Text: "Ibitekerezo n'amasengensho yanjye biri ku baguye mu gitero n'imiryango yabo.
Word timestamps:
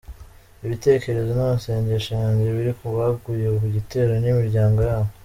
"Ibitekerezo 0.65 1.29
n'amasengensho 1.33 2.09
yanjye 2.21 2.45
biri 2.55 2.71
ku 2.79 2.85
baguye 2.95 3.47
mu 3.57 3.65
gitero 3.75 4.11
n'imiryango 4.17 4.79
yabo. 4.89 5.09